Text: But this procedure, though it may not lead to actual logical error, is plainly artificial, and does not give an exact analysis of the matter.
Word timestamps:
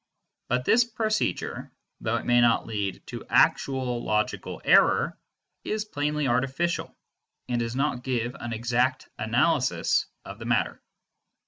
But 0.49 0.65
this 0.65 0.83
procedure, 0.83 1.71
though 1.99 2.15
it 2.15 2.25
may 2.25 2.41
not 2.41 2.65
lead 2.65 3.03
to 3.05 3.23
actual 3.29 4.03
logical 4.03 4.59
error, 4.65 5.15
is 5.63 5.85
plainly 5.85 6.27
artificial, 6.27 6.97
and 7.47 7.59
does 7.59 7.75
not 7.75 8.01
give 8.01 8.33
an 8.39 8.51
exact 8.51 9.09
analysis 9.19 10.07
of 10.25 10.39
the 10.39 10.45
matter. 10.45 10.81